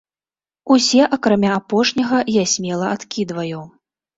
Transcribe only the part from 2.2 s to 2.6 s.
я